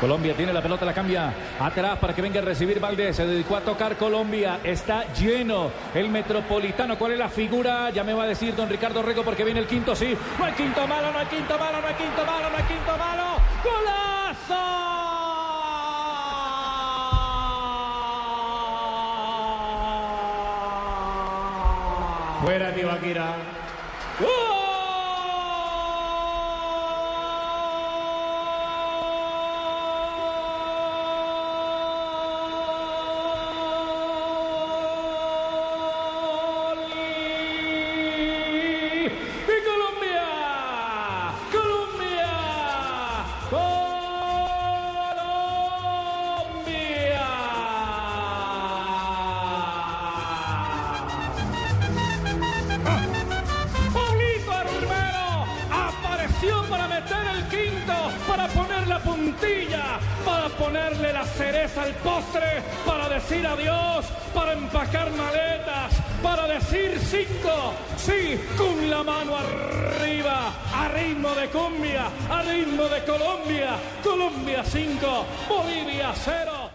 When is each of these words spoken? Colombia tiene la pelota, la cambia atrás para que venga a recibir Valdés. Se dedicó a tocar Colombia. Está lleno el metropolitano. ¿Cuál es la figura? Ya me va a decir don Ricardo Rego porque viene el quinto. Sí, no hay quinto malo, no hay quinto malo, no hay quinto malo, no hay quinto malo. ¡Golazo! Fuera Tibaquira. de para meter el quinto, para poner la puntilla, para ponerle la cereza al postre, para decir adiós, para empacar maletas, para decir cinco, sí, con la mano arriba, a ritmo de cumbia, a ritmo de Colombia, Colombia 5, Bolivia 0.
Colombia 0.00 0.34
tiene 0.36 0.52
la 0.52 0.60
pelota, 0.60 0.84
la 0.84 0.92
cambia 0.92 1.32
atrás 1.58 1.98
para 1.98 2.14
que 2.14 2.20
venga 2.20 2.40
a 2.40 2.44
recibir 2.44 2.78
Valdés. 2.80 3.16
Se 3.16 3.26
dedicó 3.26 3.56
a 3.56 3.60
tocar 3.62 3.96
Colombia. 3.96 4.60
Está 4.62 5.12
lleno 5.14 5.70
el 5.94 6.10
metropolitano. 6.10 6.98
¿Cuál 6.98 7.12
es 7.12 7.18
la 7.18 7.28
figura? 7.28 7.90
Ya 7.90 8.04
me 8.04 8.12
va 8.12 8.24
a 8.24 8.26
decir 8.26 8.54
don 8.54 8.68
Ricardo 8.68 9.02
Rego 9.02 9.22
porque 9.22 9.44
viene 9.44 9.60
el 9.60 9.66
quinto. 9.66 9.96
Sí, 9.96 10.16
no 10.38 10.44
hay 10.44 10.52
quinto 10.52 10.86
malo, 10.86 11.12
no 11.12 11.18
hay 11.18 11.26
quinto 11.26 11.58
malo, 11.58 11.80
no 11.80 11.86
hay 11.86 11.94
quinto 11.94 12.24
malo, 12.26 12.50
no 12.50 12.56
hay 12.56 12.64
quinto 12.64 12.98
malo. 12.98 13.24
¡Golazo! 13.64 14.86
Fuera 22.44 22.74
Tibaquira. 22.74 23.34
de 24.20 24.55
para 56.68 56.88
meter 56.88 57.26
el 57.34 57.44
quinto, 57.48 57.94
para 58.26 58.48
poner 58.48 58.86
la 58.86 58.98
puntilla, 58.98 59.98
para 60.24 60.48
ponerle 60.48 61.12
la 61.12 61.24
cereza 61.24 61.82
al 61.82 61.92
postre, 61.94 62.62
para 62.84 63.08
decir 63.08 63.46
adiós, 63.46 64.06
para 64.34 64.52
empacar 64.52 65.10
maletas, 65.12 65.94
para 66.22 66.46
decir 66.46 66.98
cinco, 66.98 67.74
sí, 67.96 68.40
con 68.56 68.90
la 68.90 69.02
mano 69.02 69.36
arriba, 69.36 70.52
a 70.74 70.88
ritmo 70.88 71.30
de 71.34 71.48
cumbia, 71.48 72.06
a 72.30 72.42
ritmo 72.42 72.84
de 72.84 73.04
Colombia, 73.04 73.76
Colombia 74.02 74.62
5, 74.64 75.26
Bolivia 75.48 76.12
0. 76.14 76.65